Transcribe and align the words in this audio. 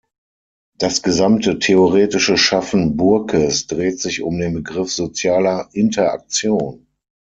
Das 0.79 1.03
gesamte 1.03 1.59
theoretische 1.59 2.35
Schaffen 2.35 2.97
Burkes 2.97 3.67
dreht 3.67 3.99
sich 3.99 4.23
um 4.23 4.39
den 4.39 4.55
Begriff 4.55 4.91
sozialer 4.91 5.69
Interaktion. 5.73 6.87